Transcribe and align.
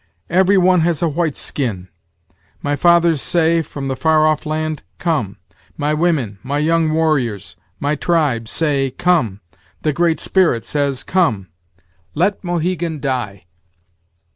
Every 0.31 0.57
one 0.57 0.79
has 0.79 1.03
a 1.03 1.07
white 1.07 1.37
skin. 1.37 1.87
My 2.63 2.75
fathers 2.75 3.21
say, 3.21 3.61
from 3.61 3.85
the 3.85 3.95
far 3.95 4.25
off 4.25 4.47
land, 4.47 4.81
Come. 4.97 5.37
My 5.77 5.93
women, 5.93 6.39
my 6.41 6.57
young 6.57 6.91
warriors, 6.91 7.55
my 7.79 7.93
tribe, 7.93 8.47
say, 8.47 8.89
Come. 8.97 9.41
The 9.83 9.93
Great 9.93 10.19
Spirit 10.19 10.65
says, 10.65 11.03
Come. 11.03 11.49
Let 12.15 12.43
Mohegan 12.43 12.99
die." 12.99 13.43